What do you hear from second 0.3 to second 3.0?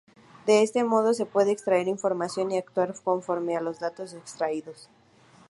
De este modo se puede extraer información y actuar